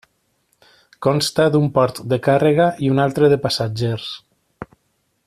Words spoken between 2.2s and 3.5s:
càrrega i un altre de